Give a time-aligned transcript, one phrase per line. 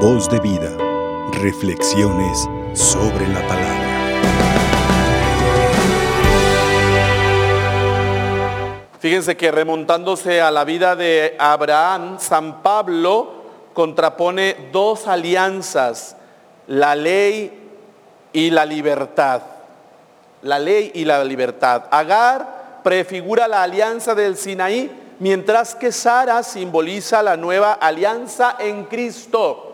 [0.00, 0.76] Voz de vida.
[1.40, 3.86] Reflexiones sobre la palabra.
[9.00, 13.36] Fíjense que remontándose a la vida de Abraham, San Pablo
[13.72, 16.16] contrapone dos alianzas,
[16.66, 17.58] la ley
[18.34, 19.40] y la libertad.
[20.42, 21.84] La ley y la libertad.
[21.90, 24.90] Agar prefigura la alianza del Sinaí,
[25.20, 29.72] mientras que Sara simboliza la nueva alianza en Cristo.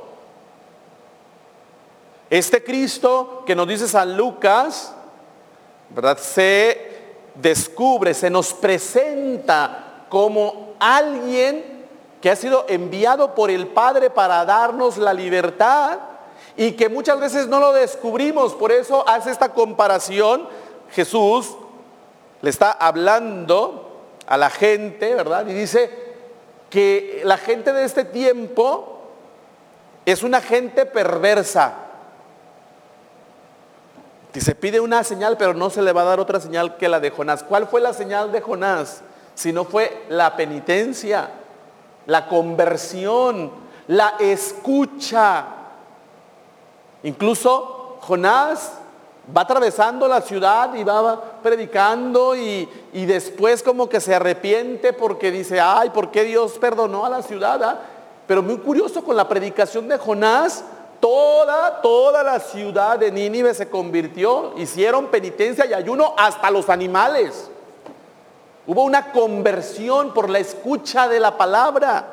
[2.32, 4.94] Este Cristo que nos dice San Lucas,
[5.90, 6.16] ¿verdad?
[6.16, 6.80] Se
[7.34, 11.84] descubre, se nos presenta como alguien
[12.22, 15.98] que ha sido enviado por el Padre para darnos la libertad
[16.56, 18.54] y que muchas veces no lo descubrimos.
[18.54, 20.48] Por eso hace esta comparación.
[20.90, 21.54] Jesús
[22.40, 25.46] le está hablando a la gente, ¿verdad?
[25.48, 25.90] Y dice
[26.70, 29.00] que la gente de este tiempo
[30.06, 31.81] es una gente perversa.
[34.32, 37.00] Dice, pide una señal, pero no se le va a dar otra señal que la
[37.00, 37.42] de Jonás.
[37.42, 39.02] ¿Cuál fue la señal de Jonás?
[39.34, 41.30] Si no fue la penitencia,
[42.06, 43.50] la conversión,
[43.88, 45.44] la escucha.
[47.02, 48.72] Incluso Jonás
[49.36, 55.30] va atravesando la ciudad y va predicando y, y, después como que se arrepiente porque
[55.30, 57.62] dice, ay, ¿por qué Dios perdonó a la ciudad?
[57.62, 57.78] Ah?".
[58.26, 60.64] Pero muy curioso con la predicación de Jonás,
[61.02, 67.50] toda, toda la ciudad de Nínive se convirtió, hicieron penitencia y ayuno hasta los animales.
[68.68, 72.04] Hubo una conversión por la escucha de la palabra.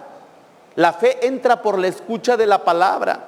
[0.73, 3.27] La fe entra por la escucha de la palabra.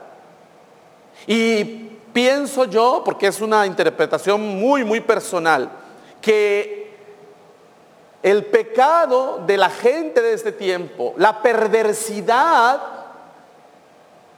[1.28, 1.64] Y
[2.12, 5.70] pienso yo, porque es una interpretación muy, muy personal,
[6.24, 6.98] que
[8.24, 13.01] el pecado de la gente de este tiempo, la perversidad,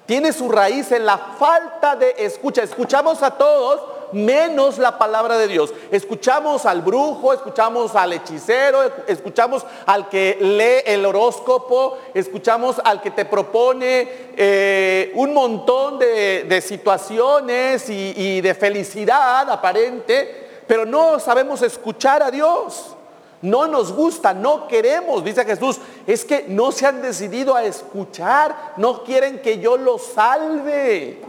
[0.05, 2.63] tiene su raíz en la falta de escucha.
[2.63, 3.81] Escuchamos a todos
[4.13, 5.73] menos la palabra de Dios.
[5.91, 13.11] Escuchamos al brujo, escuchamos al hechicero, escuchamos al que lee el horóscopo, escuchamos al que
[13.11, 21.61] te propone eh, un montón de, situaciones y, y de felicidad aparente, pero no sabemos
[21.61, 22.95] escuchar a Dios
[23.43, 28.73] no nos gusta, no queremos, dice Jesús, es que no se han decidido a escuchar,
[28.77, 31.19] no quieren que yo los salve.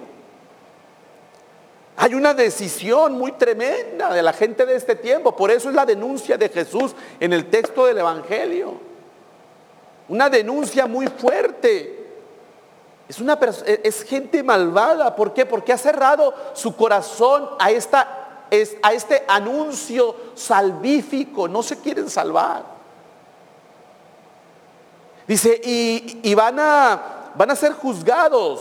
[1.97, 5.85] Hay una decisión muy tremenda de la gente de este tiempo, por eso es la
[5.85, 8.75] denuncia de Jesús en el texto del Evangelio.
[10.09, 12.01] Una denuncia muy fuerte.
[13.09, 13.37] Es, una
[13.83, 15.47] es gente malvada, ¿por qué?
[15.47, 18.24] Porque ha cerrado su corazón a esta
[18.83, 22.75] a este anuncio salvífico, no se quieren salvar.
[25.27, 28.61] Dice, y, van, a, van a ser juzgados.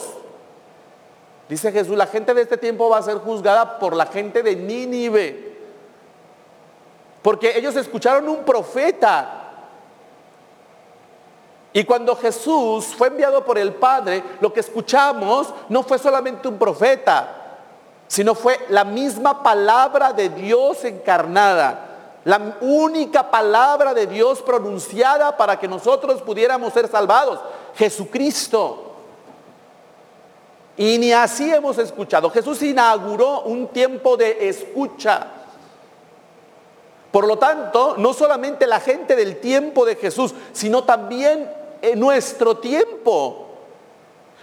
[1.49, 4.55] Dice Jesús, la gente de este tiempo va a ser juzgada por la gente de
[4.55, 5.53] Nínive.
[7.21, 9.39] Porque ellos escucharon un profeta.
[11.73, 16.57] Y cuando Jesús fue enviado por el Padre, lo que escuchamos no fue solamente un
[16.57, 17.42] profeta,
[18.07, 25.59] sino fue la misma palabra de Dios encarnada, la única palabra de Dios pronunciada para
[25.59, 27.39] que nosotros pudiéramos ser salvados,
[27.75, 28.91] Jesucristo.
[30.77, 32.29] Y ni así hemos escuchado.
[32.29, 35.27] Jesús inauguró un tiempo de escucha.
[37.11, 41.47] Por lo tanto, no solamente la gente del tiempo de Jesús, sino también
[41.81, 43.49] en nuestro tiempo.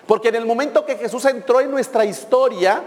[0.07, 2.85] Porque en el momento que Jesús entró en nuestra historia,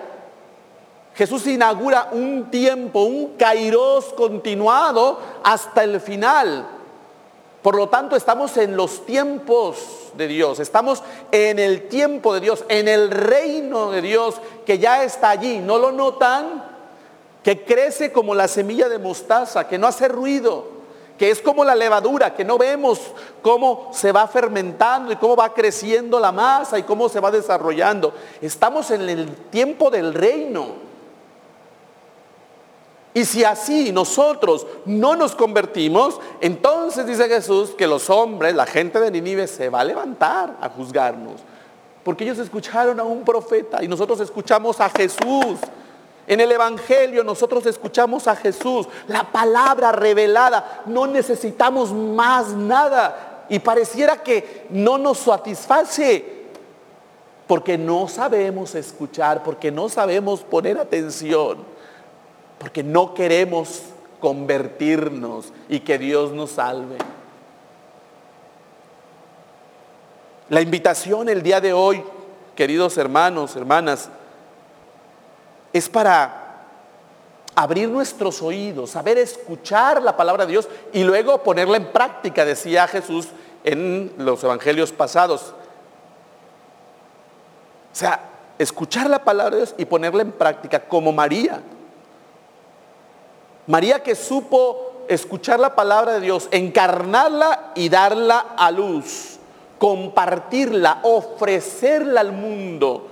[1.15, 6.67] Jesús inaugura un tiempo, un kairos continuado hasta el final.
[7.61, 9.77] Por lo tanto, estamos en los tiempos
[10.17, 14.35] de Dios, estamos en el tiempo de Dios, en el reino de Dios
[14.65, 15.59] que ya está allí.
[15.59, 16.65] ¿No lo notan?
[17.43, 20.65] Que crece como la semilla de mostaza, que no hace ruido,
[21.17, 22.99] que es como la levadura, que no vemos
[23.41, 28.13] cómo se va fermentando y cómo va creciendo la masa y cómo se va desarrollando.
[28.41, 30.92] Estamos en el tiempo del reino.
[33.13, 38.99] Y si así nosotros no nos convertimos, entonces dice Jesús que los hombres, la gente
[38.99, 41.41] de Ninive se va a levantar a juzgarnos.
[42.03, 45.59] Porque ellos escucharon a un profeta y nosotros escuchamos a Jesús.
[46.25, 50.81] En el Evangelio nosotros escuchamos a Jesús, la palabra revelada.
[50.87, 53.45] No necesitamos más nada.
[53.47, 56.41] Y pareciera que no nos satisface
[57.45, 61.72] porque no sabemos escuchar, porque no sabemos poner atención
[62.63, 63.81] porque no queremos
[64.21, 66.95] convertirnos y que Dios nos salve.
[70.47, 72.01] La invitación el día de hoy
[72.55, 74.07] queridos hermanos, hermanas,
[75.73, 76.63] es para
[77.53, 82.87] abrir nuestros oídos, saber escuchar la palabra de Dios y luego ponerla en práctica, decía
[82.87, 83.27] Jesús
[83.65, 85.53] en los evangelios pasados.
[87.91, 88.21] O sea,
[88.57, 91.61] escuchar la palabra de Dios y ponerla en práctica, como María.
[93.67, 99.37] María que supo escuchar la palabra de Dios, encarnarla y darla a luz,
[99.79, 103.07] compartirla, ofrecerla al mundo.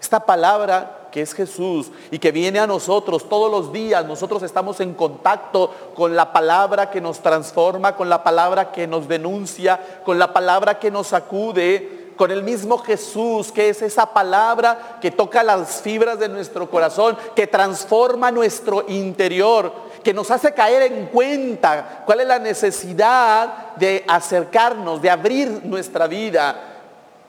[0.00, 4.04] Esta palabra que es Jesús y que viene a nosotros todos los días.
[4.06, 9.08] Nosotros estamos en contacto con la palabra que nos transforma, con la palabra que nos
[9.08, 14.98] denuncia, con la palabra que nos acude, con el mismo Jesús, que es esa palabra
[15.00, 19.72] que toca las fibras de nuestro corazón, que transforma nuestro interior,
[20.04, 26.06] que nos hace caer en cuenta cuál es la necesidad de acercarnos, de abrir nuestra
[26.08, 26.56] vida,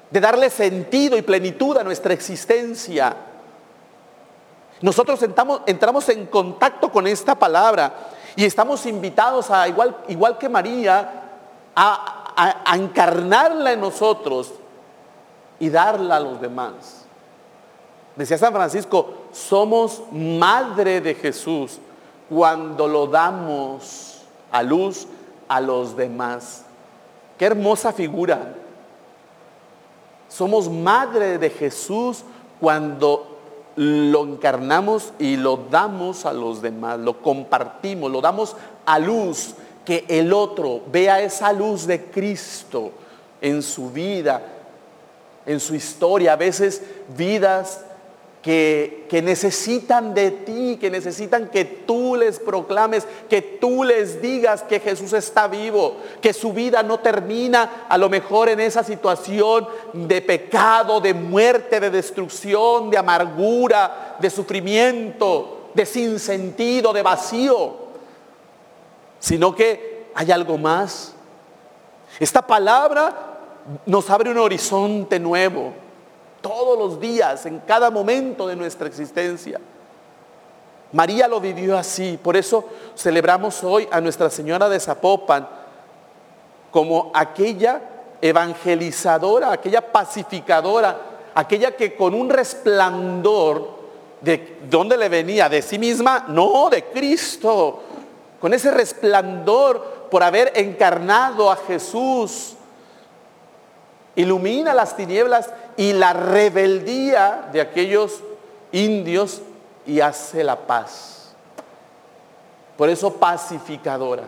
[0.09, 3.15] de darle sentido y plenitud a nuestra existencia.
[4.81, 7.93] Nosotros entramos, en contacto con esta palabra
[8.35, 11.29] y estamos invitados a, igual, que María,
[11.73, 14.55] a encarnarla en nosotros
[15.61, 17.05] y darla a los demás.
[18.15, 21.77] Decía San Francisco, somos madre de Jesús
[22.27, 25.07] cuando lo damos a luz
[25.47, 26.65] a los demás.
[27.37, 28.55] Qué hermosa figura.
[30.27, 32.23] Somos madre de Jesús
[32.59, 33.37] cuando
[33.75, 38.55] lo encarnamos y lo damos a los demás, lo compartimos, lo damos
[38.85, 39.53] a luz,
[39.85, 42.91] que el otro vea esa luz de Cristo
[43.39, 44.60] en su vida,
[45.51, 46.81] en su historia, a veces
[47.17, 47.81] vidas
[48.41, 54.79] que, necesitan de ti, que necesitan que tú les proclames, que tú les digas que
[54.79, 60.21] Jesús está vivo, que su vida no termina a lo mejor en esa situación de
[60.21, 67.75] pecado, de muerte, de destrucción, de amargura, de sufrimiento, de sinsentido, de vacío,
[69.19, 71.13] sino que hay algo más.
[72.19, 73.30] Esta palabra
[73.85, 75.73] nos abre un horizonte nuevo
[76.41, 79.59] todos los días, en cada momento de nuestra existencia.
[80.91, 82.65] María lo vivió así, por eso
[82.95, 85.47] celebramos hoy a Nuestra Señora de Zapopan
[86.69, 87.81] como aquella
[88.21, 90.99] evangelizadora, aquella pacificadora,
[91.33, 93.81] aquella que con un resplandor,
[94.21, 95.49] ¿de dónde le venía?
[95.49, 96.25] ¿De sí misma?
[96.27, 97.83] No, de Cristo.
[98.39, 102.55] Con ese resplandor por haber encarnado a Jesús,
[104.15, 108.21] ilumina las tinieblas y la rebeldía de aquellos
[108.71, 109.41] indios
[109.85, 111.33] y hace la paz.
[112.77, 114.23] Por eso pacificadora.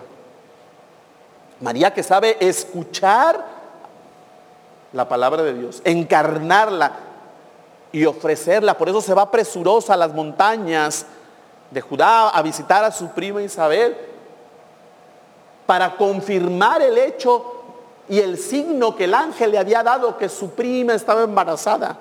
[1.59, 3.43] María que sabe escuchar
[4.91, 6.91] la palabra de Dios, encarnarla
[7.91, 8.77] y ofrecerla.
[8.77, 11.05] Por eso se va presurosa a las montañas
[11.71, 13.95] de Judá a visitar a su prima Isabel
[15.65, 17.52] para confirmar el hecho
[18.09, 21.97] y el signo que el ángel le había dado que su prima estaba embarazada.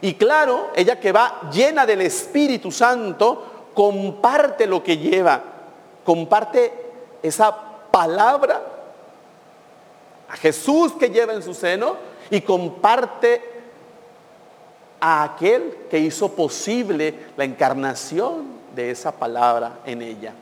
[0.00, 5.42] Y claro, ella que va llena del Espíritu Santo, comparte lo que lleva,
[6.04, 6.72] comparte
[7.22, 7.54] esa
[7.90, 8.62] palabra
[10.28, 11.96] a Jesús que lleva en su seno
[12.30, 13.42] y comparte
[15.00, 20.34] a aquel que hizo posible la encarnación de esa palabra en ella.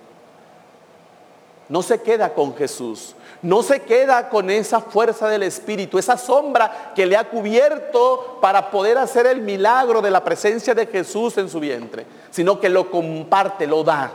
[1.68, 6.92] No se queda con Jesús, no se queda con esa fuerza del Espíritu, esa sombra
[6.94, 11.48] que le ha cubierto para poder hacer el milagro de la presencia de Jesús en
[11.48, 14.10] su vientre, sino que lo comparte, lo da.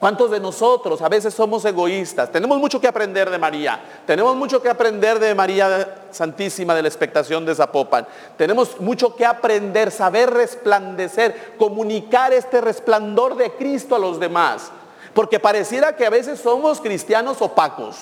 [0.00, 2.32] ¿Cuántos de nosotros a veces somos egoístas?
[2.32, 3.78] Tenemos mucho que aprender de María.
[4.06, 8.06] Tenemos mucho que aprender de María Santísima de la expectación de Zapopan.
[8.38, 14.72] Tenemos mucho que aprender, saber resplandecer, comunicar este resplandor de Cristo a los demás.
[15.14, 17.96] Porque pareciera que a veces somos cristianos opacos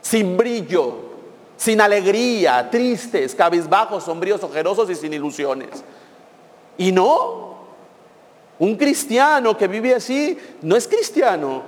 [0.00, 0.94] sin brillo,
[1.56, 5.84] sin alegría, tristes, cabizbajos, sombríos, ojerosos y sin ilusiones.
[6.76, 7.56] Y no,
[8.58, 11.62] un cristiano que vive así no es cristiano.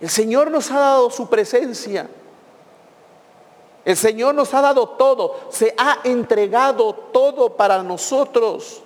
[0.00, 2.08] El Señor nos ha dado su presencia.
[3.84, 5.36] El Señor nos ha dado todo.
[5.50, 8.82] Se ha entregado todo para nosotros.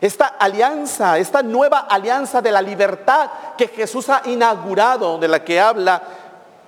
[0.00, 5.60] Esta alianza, esta nueva alianza de la libertad que Jesús ha inaugurado, de la que
[5.60, 6.02] habla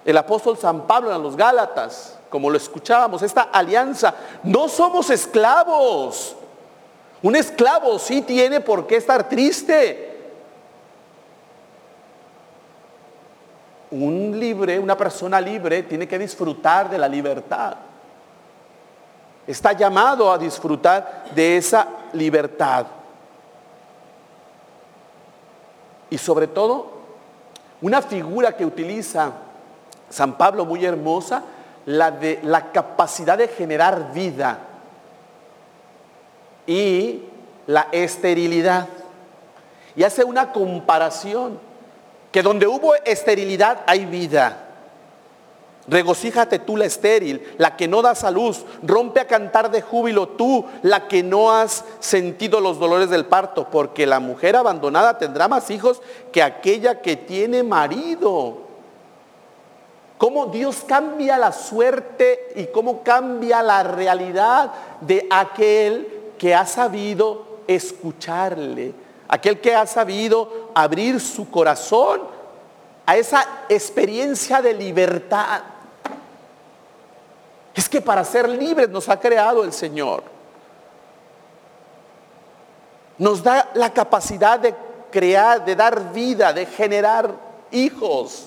[0.05, 6.37] el apóstol San Pablo en los Gálatas, como lo escuchábamos, esta alianza, no somos esclavos.
[7.23, 10.11] Un esclavo sí tiene por qué estar triste.
[13.91, 17.75] un libre, una persona libre, tiene que disfrutar de la libertad.
[19.47, 22.87] Está llamado a disfrutar de esa libertad.
[26.11, 26.91] Y sobre todo,
[27.81, 29.33] una figura que utiliza
[30.11, 31.43] San Pablo muy hermosa,
[31.87, 34.59] la de la capacidad de generar vida
[36.67, 37.23] y
[37.67, 38.89] la esterilidad.
[39.97, 41.59] Y hace una comparación,
[42.33, 44.70] que donde hubo esterilidad hay vida.
[45.89, 50.65] Regocíjate tú la estéril, la que no da salud, rompe a cantar de júbilo tú,
[50.83, 55.71] la que no has sentido los dolores del parto, porque la mujer abandonada tendrá más
[55.71, 56.01] hijos
[56.33, 58.59] que aquella que tiene marido.
[60.19, 64.71] Cómo Dios cambia la suerte y cómo cambia la realidad
[65.01, 68.93] de aquel que ha sabido escucharle,
[69.29, 72.21] aquel que ha sabido abrir su corazón
[73.07, 75.63] a esa experiencia de libertad.
[77.75, 80.23] Es que para ser libres nos ha creado el Señor.
[83.19, 84.75] Nos da la capacidad de
[85.11, 87.31] crear, de dar vida, de generar
[87.71, 88.47] hijos.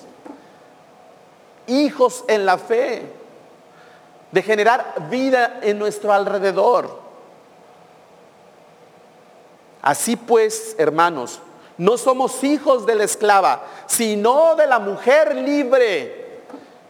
[1.66, 3.10] Hijos en la fe.
[4.30, 7.02] De generar vida en nuestro alrededor.
[9.80, 11.40] Así pues, hermanos,
[11.76, 16.23] no somos hijos de la esclava, sino de la mujer libre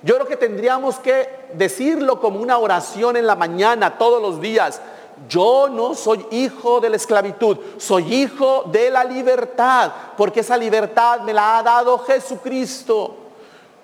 [0.04, 4.82] yo creo que tendríamos que decirlo como una oración en la mañana, todos los días.
[5.30, 11.20] Yo no soy hijo de la esclavitud, soy hijo de la libertad, porque esa libertad
[11.20, 13.16] me la ha dado Jesucristo.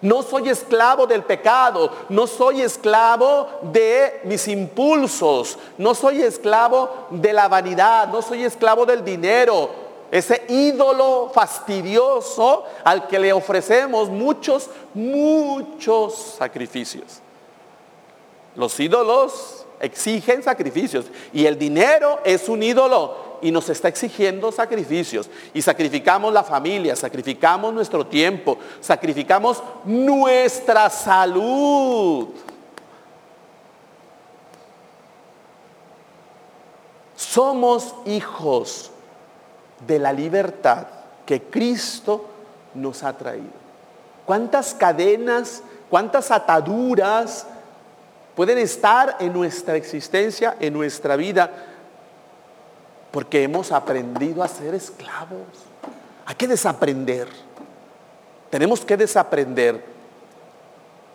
[0.03, 7.33] No soy esclavo del pecado, no soy esclavo de mis impulsos, no soy esclavo de
[7.33, 9.71] la vanidad, no soy esclavo del dinero,
[10.11, 17.21] ese ídolo fastidioso al que le ofrecemos muchos, muchos sacrificios.
[18.57, 25.31] Los ídolos exigen sacrificios y el dinero es un ídolo y nos está exigiendo sacrificios.
[25.55, 32.29] Y sacrificamos la familia, sacrificamos nuestro tiempo, sacrificamos nuestra salud.
[37.15, 38.91] Somos hijos
[39.87, 40.87] de la libertad
[41.27, 42.27] que Cristo
[42.75, 43.61] nos ha traído.
[44.27, 47.47] ¿Cuántas cadenas, cuántas ataduras
[48.35, 51.51] pueden estar en nuestra existencia, en nuestra vida?
[53.11, 55.41] Porque hemos aprendido a ser esclavos.
[56.27, 57.29] Hay que desaprender.
[58.51, 59.85] Tenemos que desaprender.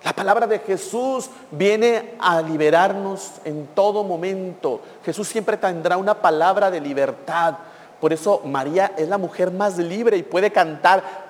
[0.03, 4.81] La palabra de Jesús viene a liberarnos en todo momento.
[5.03, 7.55] Jesús siempre tendrá una palabra de libertad
[8.00, 11.25] por eso María es la mujer más libre y puede cantar,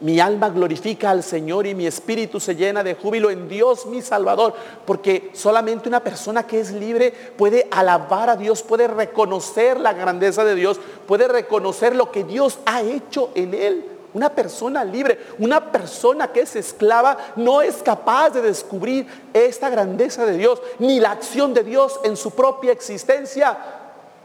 [0.00, 4.02] mi alma glorifica al Señor y mi espíritu se llena de júbilo en Dios mi
[4.02, 9.94] Salvador, porque solamente una persona que es libre puede alabar a Dios, puede reconocer la
[9.94, 13.84] grandeza de Dios, puede reconocer lo que Dios ha hecho en él.
[14.12, 20.24] Una persona libre, una persona que es esclava, no es capaz de descubrir esta grandeza
[20.24, 23.58] de Dios, ni la acción de Dios en su propia existencia.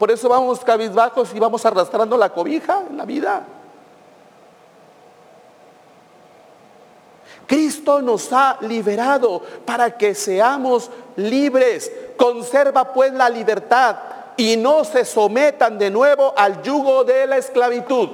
[0.02, 3.46] Por eso vamos cabizbajos y vamos arrastrando la cobija en la vida.
[7.46, 11.92] Cristo nos ha liberado para que seamos libres.
[12.16, 13.94] Conserva pues la libertad
[14.36, 18.08] y no se sometan de nuevo al yugo de la esclavitud.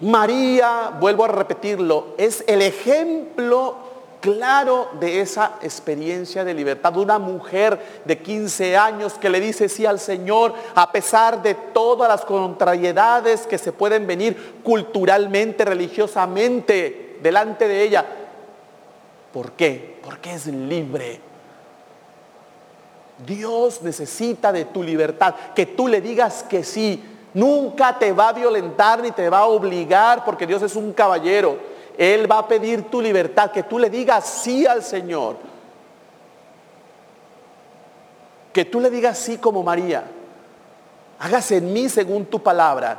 [0.00, 3.76] María, vuelvo a repetirlo, es el ejemplo
[4.20, 6.96] claro de esa experiencia de libertad.
[6.96, 12.08] Una mujer de 15 años que le dice sí al Señor a pesar de todas
[12.08, 18.06] las contrariedades que se pueden venir culturalmente, religiosamente delante de ella.
[19.32, 19.98] ¿Por qué?
[20.02, 21.20] Porque es libre.
[23.26, 27.02] Dios necesita de tu libertad, que tú le digas que sí.
[27.34, 31.58] Nunca te va a violentar ni te va a obligar porque Dios es un caballero.
[31.98, 35.36] Él va a pedir tu libertad, que tú le digas sí al Señor.
[38.52, 40.04] Que tú le digas sí como María.
[41.18, 42.98] Hágase en mí según tu palabra.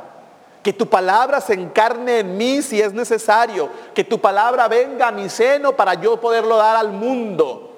[0.62, 3.70] Que tu palabra se encarne en mí si es necesario.
[3.94, 7.72] Que tu palabra venga a mi seno para yo poderlo dar al mundo.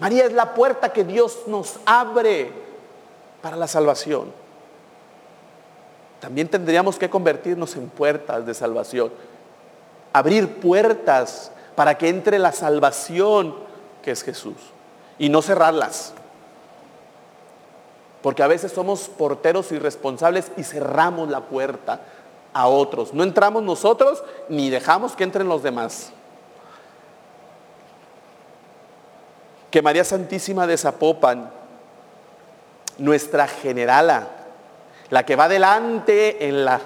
[0.00, 2.50] María es la puerta que Dios nos abre
[3.40, 4.43] para la salvación
[6.24, 9.12] también tendríamos que convertirnos en puertas de salvación.
[10.14, 13.54] Abrir puertas para que entre la salvación
[14.02, 14.56] que es Jesús.
[15.18, 16.14] Y no cerrarlas.
[18.22, 22.00] Porque a veces somos porteros irresponsables y cerramos la puerta
[22.54, 23.12] a otros.
[23.12, 26.10] No entramos nosotros ni dejamos que entren los demás.
[29.70, 31.50] Que María Santísima de Zapopan,
[32.96, 34.43] nuestra generala,
[35.10, 36.80] la que va adelante en la,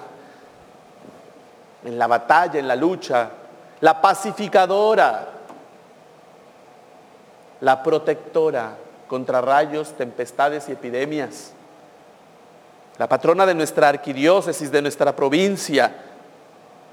[1.85, 3.29] en la batalla, en la lucha,
[3.81, 5.27] la pacificadora,
[7.61, 8.75] la protectora
[9.07, 11.53] contra rayos, tempestades y epidemias.
[12.97, 15.91] La patrona de nuestra arquidiócesis, de nuestra provincia,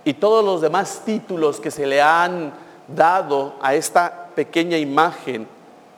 [0.05, 2.53] y todos los demás títulos que se le han
[2.87, 5.49] dado a esta pequeña imagen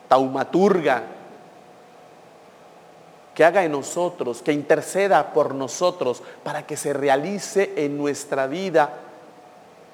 [0.09, 1.03] taumaturga,
[3.39, 8.91] que haga en nosotros, que interceda por nosotros para que se realice en nuestra vida,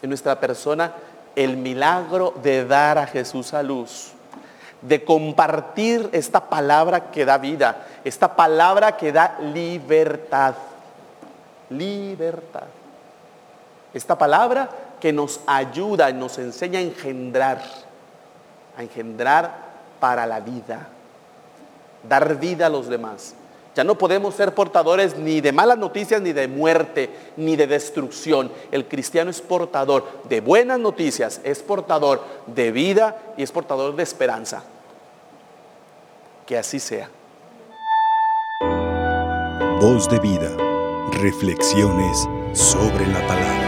[0.01, 0.95] en nuestra persona,
[1.37, 4.13] el milagro de dar a Jesús a luz
[4.81, 10.55] de compartir esta palabra que da vida, esta palabra que da libertad.
[11.69, 12.69] Libertad.
[13.93, 17.61] Esta palabra que nos ayuda y nos enseña a engendrar,
[18.75, 19.51] a engendrar
[20.01, 20.89] para la vida,
[22.09, 23.35] dar vida a los demás.
[23.75, 28.53] Ya no podemos ser portadores ni de malas noticias, ni de muerte, ni de destrucción.
[28.71, 34.05] El cristiano es portador de buenas noticias, es portador de vida y es portador de
[34.05, 34.63] esperanza.
[36.47, 37.09] Que así sea.
[39.81, 40.51] Voz de vida.
[41.11, 43.64] Reflexiones sobre la palabra.